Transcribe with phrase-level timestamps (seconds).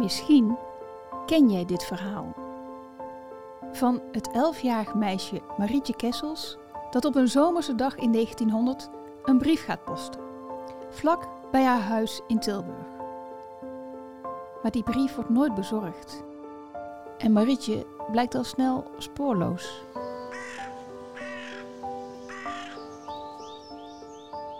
[0.00, 0.56] Misschien
[1.26, 2.34] ken jij dit verhaal.
[3.72, 6.56] Van het elfjarig meisje Marietje Kessels
[6.90, 8.90] dat op een zomerse dag in 1900
[9.24, 10.20] een brief gaat posten.
[10.90, 12.86] Vlak bij haar huis in Tilburg.
[14.62, 16.22] Maar die brief wordt nooit bezorgd.
[17.18, 19.82] En Marietje blijkt al snel spoorloos.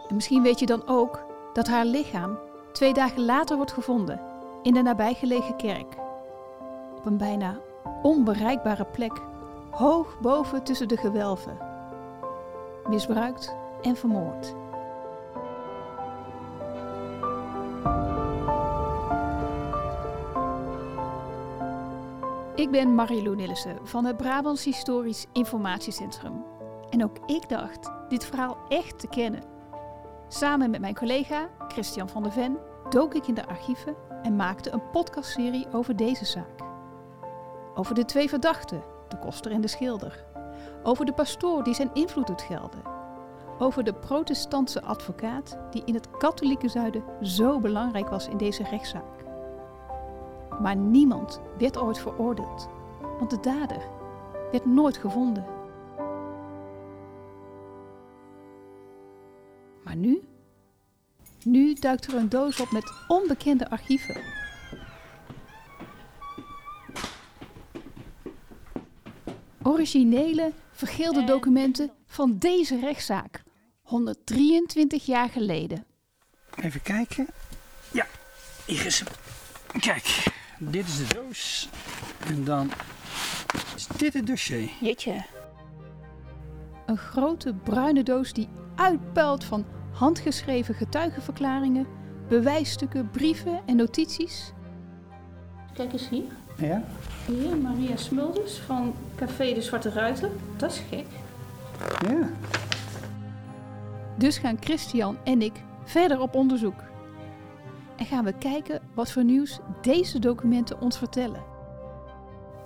[0.08, 2.38] En misschien weet je dan ook dat haar lichaam
[2.72, 4.29] twee dagen later wordt gevonden
[4.62, 5.96] in de nabijgelegen kerk.
[6.96, 7.58] Op een bijna
[8.02, 9.12] onbereikbare plek,
[9.70, 11.58] hoog boven tussen de gewelven.
[12.88, 14.54] Misbruikt en vermoord.
[22.54, 26.44] Ik ben Marilou Nillissen van het Brabants Historisch Informatiecentrum.
[26.90, 29.42] En ook ik dacht dit verhaal echt te kennen.
[30.28, 32.58] Samen met mijn collega Christian van der Ven
[32.88, 36.62] dook ik in de archieven en maakte een podcastserie over deze zaak.
[37.74, 40.24] Over de twee verdachten, de koster en de schilder.
[40.82, 42.82] Over de pastoor die zijn invloed doet gelden.
[43.58, 49.24] Over de protestantse advocaat die in het katholieke zuiden zo belangrijk was in deze rechtszaak.
[50.60, 52.68] Maar niemand werd ooit veroordeeld,
[53.18, 53.82] want de dader
[54.50, 55.44] werd nooit gevonden.
[59.84, 60.22] Maar nu?
[61.44, 64.20] Nu duikt er een doos op met onbekende archieven.
[69.62, 73.42] Originele, vergeelde documenten van deze rechtszaak,
[73.82, 75.84] 123 jaar geleden.
[76.56, 77.26] Even kijken.
[77.92, 78.06] Ja,
[78.66, 79.08] hier is hem.
[79.80, 80.24] Kijk,
[80.58, 81.68] dit is de doos.
[82.26, 82.70] En dan
[83.76, 84.70] is dit het dossier.
[84.80, 85.24] Jeetje.
[86.86, 91.86] Een grote bruine doos die uitpuilt van handgeschreven getuigenverklaringen,
[92.28, 94.52] bewijsstukken, brieven en notities.
[95.72, 96.24] Kijk eens hier.
[96.56, 96.82] Ja?
[97.26, 100.30] Hier, Maria Smulders van Café de Zwarte Ruiter.
[100.56, 101.06] Dat is gek.
[102.08, 102.30] Ja.
[104.16, 105.52] Dus gaan Christian en ik
[105.84, 106.82] verder op onderzoek.
[107.96, 111.42] En gaan we kijken wat voor nieuws deze documenten ons vertellen.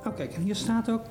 [0.06, 1.02] Oh, kijk, en hier staat ook...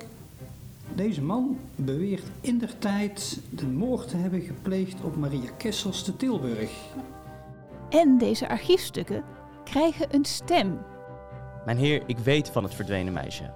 [0.92, 6.16] Deze man beweert in der tijd de moord te hebben gepleegd op Maria Kessels te
[6.16, 6.70] Tilburg.
[7.88, 9.22] En deze archiefstukken
[9.64, 10.78] krijgen een stem.
[11.64, 13.50] Mijn heer, ik weet van het verdwenen meisje.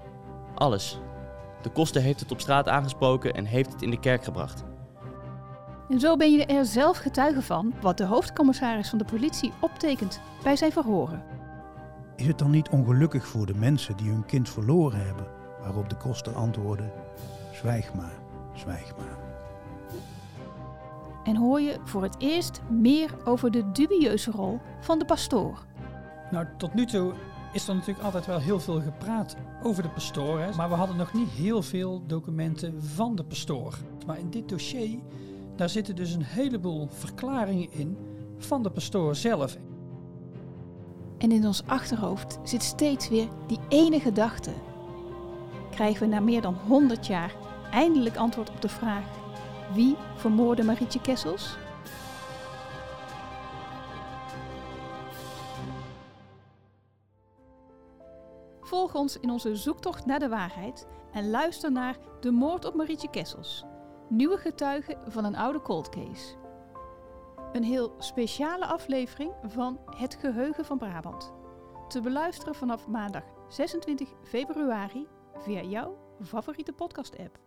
[0.54, 1.00] Alles.
[1.62, 4.64] De koster heeft het op straat aangesproken en heeft het in de kerk gebracht.
[5.88, 10.20] En zo ben je er zelf getuige van wat de hoofdcommissaris van de politie optekent
[10.42, 11.22] bij zijn verhoren.
[12.16, 15.37] Is het dan niet ongelukkig voor de mensen die hun kind verloren hebben?
[15.62, 16.90] Waarop de koster antwoordde:
[17.52, 18.18] Zwijg maar,
[18.54, 19.18] zwijg maar.
[21.24, 25.66] En hoor je voor het eerst meer over de dubieuze rol van de pastoor.
[26.30, 27.12] Nou, tot nu toe
[27.52, 30.40] is er natuurlijk altijd wel heel veel gepraat over de pastoor.
[30.40, 30.54] Hè?
[30.56, 33.78] Maar we hadden nog niet heel veel documenten van de pastoor.
[34.06, 34.98] Maar in dit dossier,
[35.56, 37.96] daar zitten dus een heleboel verklaringen in
[38.38, 39.56] van de pastoor zelf.
[41.18, 44.50] En in ons achterhoofd zit steeds weer die ene gedachte.
[45.78, 47.34] Krijgen we na meer dan 100 jaar
[47.70, 49.04] eindelijk antwoord op de vraag:
[49.74, 51.56] wie vermoordde Marietje Kessels?
[58.60, 63.10] Volg ons in onze zoektocht naar de waarheid en luister naar De moord op Marietje
[63.10, 63.64] Kessels.
[64.08, 66.34] Nieuwe getuigen van een oude cold case.
[67.52, 71.32] Een heel speciale aflevering van Het Geheugen van Brabant.
[71.88, 75.06] Te beluisteren vanaf maandag 26 februari
[75.44, 77.38] via jouw favoriete podcast-app.